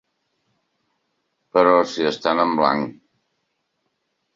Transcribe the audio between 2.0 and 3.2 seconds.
estan en blanc...